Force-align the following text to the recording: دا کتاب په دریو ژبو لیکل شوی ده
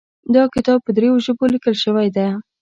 دا 0.35 0.43
کتاب 0.55 0.79
په 0.83 0.91
دریو 0.97 1.23
ژبو 1.25 1.45
لیکل 1.53 1.75
شوی 1.83 2.07
ده 2.15 2.25